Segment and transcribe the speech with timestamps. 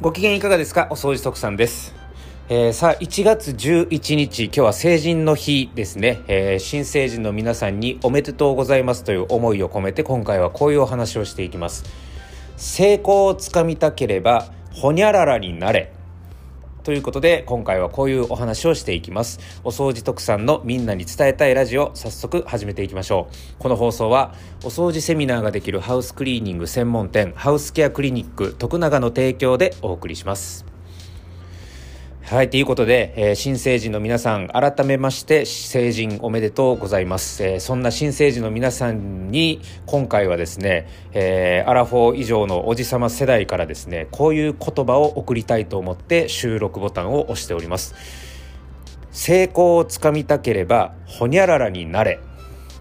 [0.00, 0.86] ご機嫌いかがですか？
[0.88, 1.94] お掃除特産です。
[2.48, 6.22] えー、さあ、1月11日、今日は成人の日ですね。
[6.26, 11.84] えー、新成人の皆さんにおめでとうございますという思いを込めて、今回はこういうお話をしていきます。
[12.56, 15.92] 成功をつかみたければ、ほにゃららになれ。
[16.82, 19.40] ということで今回はこういうお話をしていきます。
[19.64, 23.34] お掃除特産のみんなに伝えたいラジオ早速始めていきましょう。
[23.58, 24.34] この放送は
[24.64, 30.69] お掃除セミナーができるハウスクリーニング専門店ハウスケアクリニック徳永の提供でお送りします。
[32.30, 37.42] はい、ということで、えー、新成人の皆さん、改めまして成人おめでとうございます。
[37.42, 47.96] えー、そんな新成人の皆さんに、今回はですね、えー、アラフォー以上のおじさま世代からですね、こういう言葉を送りたいと思って収録ボタンを押しております。
[49.10, 52.20] 成功をつかみたければ、ほにゃららになれ。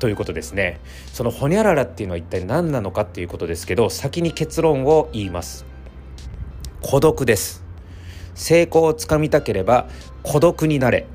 [0.00, 0.80] ということですね。
[1.14, 5.64] そのほにゃららっていうのは一体何なのかっていうことですけど、先に結論を言います。
[6.82, 7.69] 孤独です。
[8.34, 9.88] 成功をつかみたければ
[10.22, 11.06] 孤独になれ。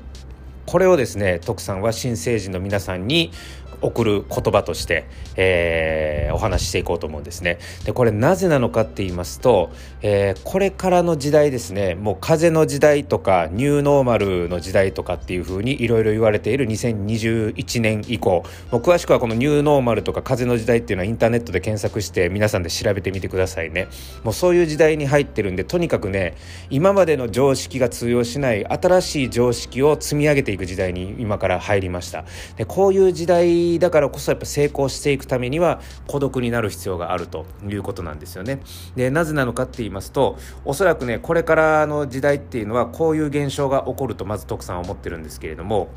[0.66, 3.30] これをですね徳さんは新成人の皆さんに
[3.80, 7.58] 送る言葉として、えー、お話ししていこうと思うんですね。
[7.84, 9.70] でこれなぜなのかって言いますと、
[10.02, 23.88] えー、これからの時代ですねもう風の時代とかニューノーマルの時代とかっていうふうにいろいろ言われている2021年以降もう詳しくはこのニューノーマルとか風の時代っていうのはインターネットで検索して皆さんで調べてみてくださいね。
[24.24, 26.34] もうそういう時代に入ってるんでとにかくね
[26.70, 32.24] 今までの常識が通用しない新しい常識を積み上げていく時代に今から入りました。
[32.56, 38.60] でこういう時代だからこそやっぱ成功していくためには孤独になる必要があるということなんですよね。
[38.94, 45.88] でなぜなのかって言いますとおそらくねこれからの時代っていうのはこういう現象が起こるとまず徳さんは思ってるんですけれども、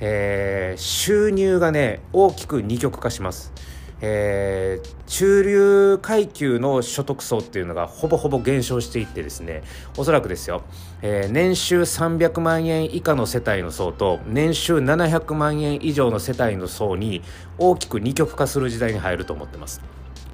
[0.00, 3.52] えー、収入がね大きく二極化します。
[4.00, 9.62] えー、中流階級の所得層っていうのがほぼほぼ減少していってですね
[9.96, 10.62] おそらくですよ、
[11.02, 17.22] えー、年収300万円以下の世帯の層と年収700万円以上の世帯の層に
[17.58, 19.80] 大きく二極化する時代に入ると思ってます。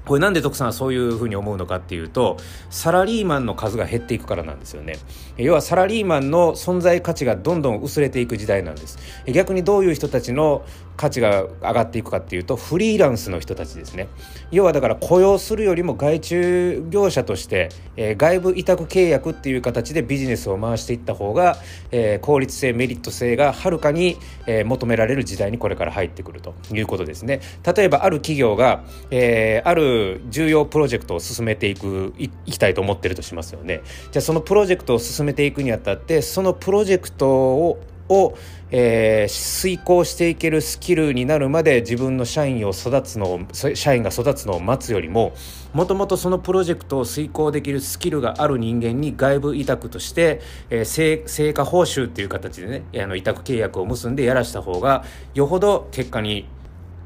[0.05, 2.37] これなんで徳さんはそういうふうに思うのかっていうと
[2.69, 4.97] サラリーマンの数が減っていくからなんですよね。
[5.37, 8.97] 要はサラリーマンの存在価値がどんどん薄れていく時代なんです。
[9.27, 10.63] 逆にどういう人たちの
[10.97, 14.07] 価値が上がっていくかっていうとフリーランスの人たちですね。
[14.51, 21.57] 要はだから雇用するよりも外注業者として、えー、外部委託契約っていう形でビジネスを回していった方が、
[21.91, 24.17] えー、効率性メリット性がはるかに、
[24.47, 27.41] えー、求められる時代にこれから入ってくるということですね。
[27.75, 29.94] 例えばある企業が、えー、ある
[30.29, 33.81] 重要プロジェクトを進めていくいきたいと思ってるとしますよね。
[34.11, 37.79] じゃあそのプロジェクトを進めていくにあたってそのプロジェクトを
[38.09, 38.37] を、
[38.71, 45.33] えー、遂行していけるスキルになるまで自分の社員を育つのを社員が育つのを待つよりも
[45.73, 56.47] もともとそのプロジェクトを遂行できるスキルがある人間に外部委託として、えー、成果報酬っていう形でねあの委託契約を結んでやらした方がよほど結果に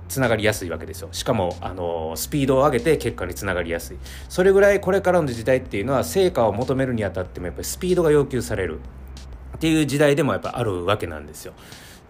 [0.09, 1.09] つながりやすいわけですよ。
[1.14, 3.97] しかもあのスピードを上げて結果につながりやすい。
[4.28, 8.80] それぐらいこれからの時代っていうのは成果を求めるにあたってもやっぱりスピードが要求される。
[9.56, 11.53] っていう時代でもやっぱあるわけなんですよ。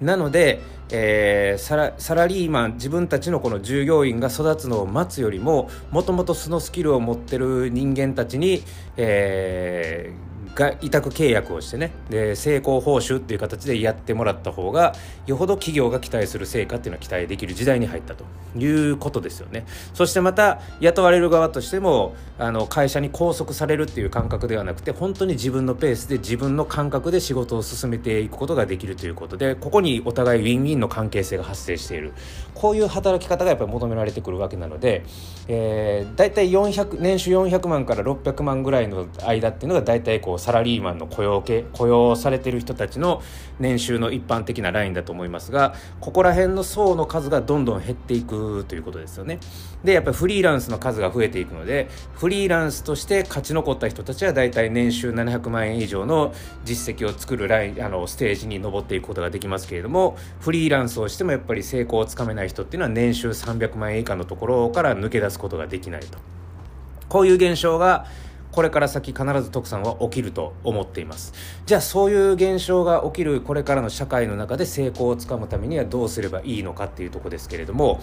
[0.02, 0.62] なので、
[0.92, 8.64] えー、サラリーマン自分たちのこの従業員が育つのを待つよりももともとそのスキルを持ってる人間たちに、
[8.96, 10.29] えー、
[10.60, 11.92] が委託契約をしてね。
[12.10, 14.94] で成功報酬っていう形でやってもらった方が
[15.26, 18.26] よほど企業が期待する成果っていうのは期待できる時代に入ったと。
[18.58, 19.66] いうことですよね。
[19.94, 32.14] そしてまた雇われる側としてもあの会社に拘束されるっていう感覚ではなくて本当に自分のペースで自分の感覚で仕事を進めていくことができるということでここにお互いウィンウィンの関係性が発生している。
[32.56, 35.04] こういう働き方がやっぱり求められてくるわけなので、
[35.48, 43.22] えー、大体400年収400万から600万ぐらいの間っていうのが大体こうサラリーマンの雇用系雇用されてる人たちの
[43.60, 49.40] 年収の一般的なラインだと思いますがここら辺の層の数がどんどん減っていくということですよね。
[49.84, 56.34] でやっぱりフリーランスの数が増えていくのでフリーランスとして勝ち残った人たちは大体年収700万円以上の
[56.66, 66.18] 実績を作るラインあのステージに上っていくことができますけれどもフリーランスをしてもやっぱり成功をつかめない人っていうのは年収300万円以下のところから抜け出すことができないと。
[67.08, 68.06] こういう現象が
[68.52, 71.34] これから先必ず徳さんは起きると思っています
[71.66, 78.02] じゃあそういう現象が起きるこれからの社会の中で成功をつかむためにはどうすればいいのかっていうとこですけれども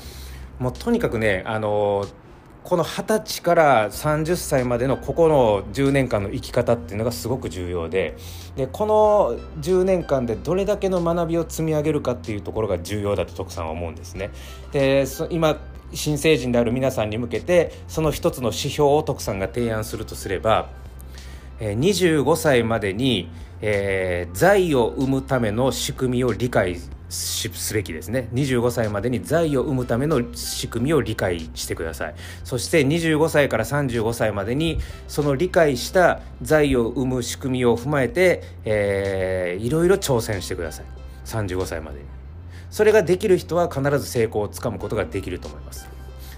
[0.59, 2.07] もうとにかくねあの
[2.67, 8.17] この20歳から30歳までのここの10年間の生き方っていうのがすごく重要で
[8.57, 14.31] でこの10年間でどれだけの学びを積み上げるかっていうところが重要だと徳さんは思うんですね。
[14.73, 15.59] で今
[15.97, 20.71] 新成人である皆さんに向けてその一つの指標を徳さんが提案するとすれば、
[21.59, 26.77] 25歳までに、えー、財を生むための仕組みを理解
[27.09, 28.29] すべきですね。
[28.35, 32.15] 25歳までに財を生むための仕組みを理解してください。
[32.45, 40.85] そして25歳から35歳までにその理解した財を生む仕組みを踏まえて、えー、いろいろ挑戦してください。
[41.25, 42.05] 35歳までに。
[42.71, 45.89] それができる人は必ず成功をつかむことができると思います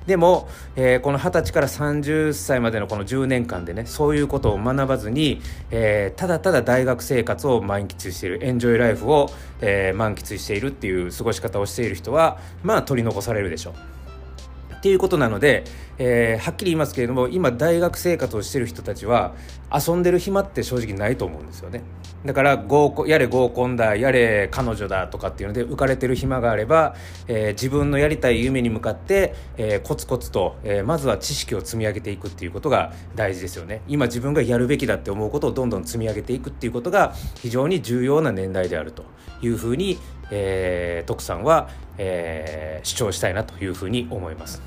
[0.08, 13.97] でも、えー、この二十歳から30歳までのこの10年間でねそういうことを学ばずに、えー、ただただ大学生活を満喫しているエンジョイライフを、えー、満喫しているっていう過ごし方をしている人はまあ取り残されるでしょう。
[14.78, 15.64] っていうことなので、
[15.98, 19.34] えー、はっきり言いますけれども今大学生活をしてる人たちは
[19.74, 21.82] 遊んでる暇って正直ないと思うんですよね。
[22.24, 26.96] だから合コやれ合コンだやれ彼女だとかっていうので浮かれてる暇があれば、
[27.28, 33.82] えー、自分のやりたい夢に向かって、えー、コツコツと、えまずは知識を積み上げていくっていうことが大事ですよね。
[33.86, 39.04] 今自分がやるべきだって思うことをどんどん積み上げていくっていうことが非常に重要な年代であると
[39.42, 39.98] いうふうに、
[40.30, 44.62] え徳さんは、え主張したいなというふうに思います。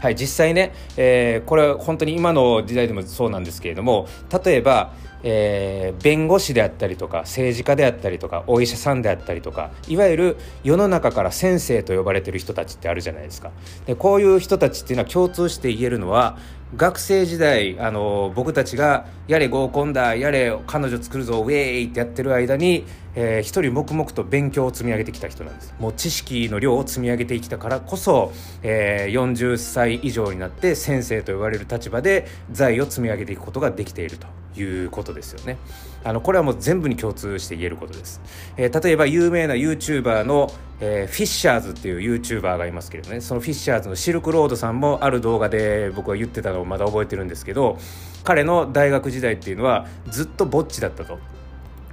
[0.00, 4.06] はい、実際ね、えー、これは本当に今の時代でもそうなんですけれども
[4.44, 4.92] 例えば、
[5.22, 13.50] えー、弁護士であったりとか政治家であったりとかお医者さんであったりとかいわゆる世の中から先生と呼ばれてる人たちってあるじゃないですか。
[13.86, 16.38] でこういう人たちっていうのは共通して言えるのは
[16.76, 22.84] 学生時代あの僕たちがやれ合コンだやれ彼女作るぞウェーイってやってる間に、
[23.14, 25.74] えー、一人黙々と勉強を積み上げてきた人なんです。
[25.78, 28.32] もう知識の量を積み上げてきたからこそ、
[28.62, 34.26] えー、40歳以上になって先生と呼ばれる立場で財を積み上げていくことができていると。
[34.62, 35.58] いうことですよね
[36.04, 38.20] あのこれはもう全部に共通して言えることです、
[38.56, 47.78] えー、例えば有名な YouTuber の、えー、フィッシャーズっていう YouTuber がいますけどねそのフィッシャーズのシルクロードさんもある動画で僕は言ってたのをまだ覚えてるんですけど
[48.24, 51.18] 彼の大学時代っていうのはずっとぼっちだったと。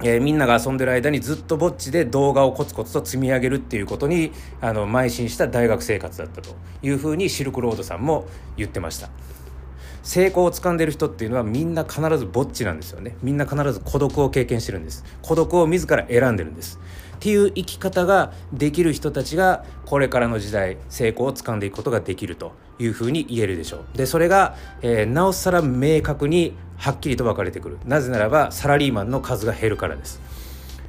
[0.02, 8.26] えー、みんなが遊んでる間にずっとぼっちで動画をコツコツと積み上げるっていうことにあの邁進した大学生活だったというふうにシルクロードさんも
[8.58, 9.08] 言ってました。
[10.06, 13.16] 成功をつかんでる人っていうのはみんな必ずぼっちなんですよね。
[13.24, 15.04] みんな必ず孤独を経験してるんです。
[15.20, 16.78] 孤独を自ら選んでるんです。
[17.16, 23.98] っていう生き方ができる人たちがこれからの時代成功をつかんでいくことができるというふうに言えるでしょう。
[23.98, 27.78] でそれが、えー、なおさら明確にはっきりと分かれてくる。
[27.84, 30.20] なぜならばサラリーマンの数が減るからです。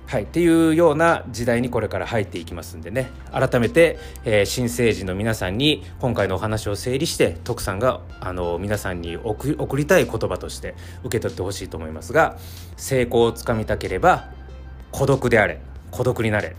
[0.07, 3.09] はい、っていうような時代にこれから入っていきますんでね。
[3.29, 12.37] 改めて、えー、新成人の皆さんに今回のお話を整理して徳さんがあの皆さんに送りたい言葉として受け取ってほしいと思いますが
[12.77, 14.31] 成功をつかみたければ
[14.91, 15.59] 孤独であれ
[15.91, 16.55] 孤独になれ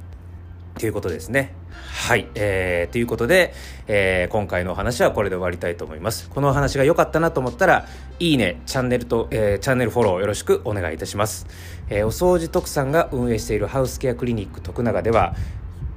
[0.79, 1.53] ということですね。
[1.71, 2.29] はい。
[2.35, 3.53] えー、ということで、
[3.89, 6.31] えー、今回のお話はこれで終わりたいと思います。
[6.31, 7.87] このお話が良かったなと思ったら、
[8.21, 11.47] いいね、チャンネルと、えー、チャンネルフォローよろしくお願いいたします。
[11.91, 15.35] えー、お掃除特産が運営しているハウスケアクリニック徳永では、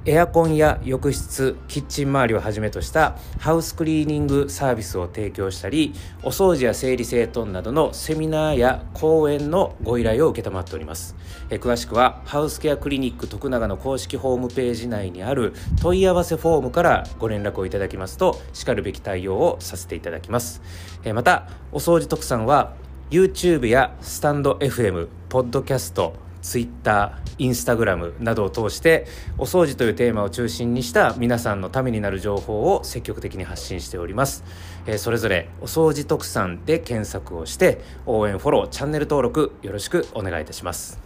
[0.04, 5.94] エアコンや浴室キッチン周りをはじめとしたハウスクリーニングサービスを提供したり
[6.24, 11.14] お掃除や整理整頓などのセミナーや講演のご依頼を承っております。
[11.50, 20.62] え詳しくはハウスケアクリニック徳永の公式ホームページ内にある問い合わせフォームからご連絡をいただきますとしかるべき対応をさせていただきます。
[21.04, 22.74] えまたお掃除特産は
[23.12, 29.06] YouTube やスタンド FM ポッドキャストツイッター、インスタグラムなどを通して
[29.38, 34.44] お掃除というテーマを中心にした皆さんのためになる情報を積極的に発信しております、
[34.86, 41.00] えー、それぞれお掃除特産で検索をして応援フォローチャンネル登録よろしくお願いいたします。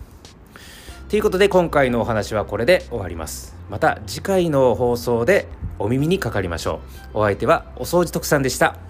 [1.09, 3.55] ということで今回のお話はこれで終わります。
[3.71, 5.47] また次回の放送で
[5.79, 6.81] お耳にかかりましょ
[7.15, 7.19] う。
[7.21, 8.86] お相手はお掃除特産でした。